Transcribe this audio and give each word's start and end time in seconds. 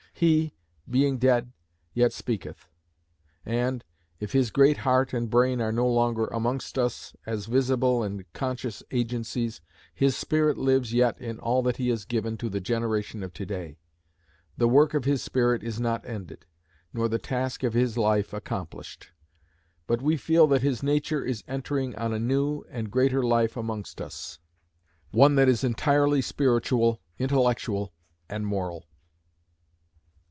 He, 0.13 0.53
being 0.87 1.17
dead, 1.17 1.51
yet 1.95 2.13
speaketh. 2.13 2.69
And, 3.43 3.83
if 4.19 4.33
his 4.33 4.51
great 4.51 4.77
heart 4.85 5.15
and 5.15 5.27
brain 5.31 5.59
are 5.59 5.71
no 5.71 5.87
longer 5.87 6.27
amongst 6.27 6.77
us 6.77 7.15
as 7.25 7.47
visible 7.47 8.03
and 8.03 8.31
conscious 8.31 8.83
agencies, 8.91 9.61
his 9.95 10.15
spirit 10.15 10.59
lives 10.59 10.93
yet 10.93 11.19
in 11.19 11.39
all 11.39 11.63
that 11.63 11.77
he 11.77 11.89
has 11.89 12.05
given 12.05 12.37
to 12.37 12.49
the 12.49 12.61
generation 12.61 13.23
of 13.23 13.33
to 13.33 13.47
day: 13.47 13.79
the 14.55 14.67
work 14.67 14.93
of 14.93 15.05
his 15.05 15.23
spirit 15.23 15.63
is 15.63 15.79
not 15.79 16.05
ended, 16.07 16.45
nor 16.93 17.07
the 17.09 17.17
task 17.17 17.63
of 17.63 17.73
his 17.73 17.97
life 17.97 18.31
accomplished; 18.31 19.09
but 19.87 20.03
we 20.03 20.17
feel 20.17 20.45
that 20.45 20.61
his 20.61 20.83
nature 20.83 21.25
is 21.25 21.43
entering 21.47 21.95
on 21.95 22.13
a 22.13 22.19
new 22.19 22.63
and 22.69 22.91
greater 22.91 23.23
life 23.23 23.57
amongst 23.57 23.99
us, 23.99 24.37
one 25.09 25.33
that 25.33 25.49
is 25.49 25.63
entirely 25.63 26.21
spiritual, 26.21 27.01
intellectual, 27.17 27.91
and 28.29 28.45
moral. 28.45 28.85